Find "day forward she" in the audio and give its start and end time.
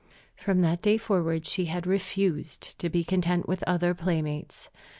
0.81-1.65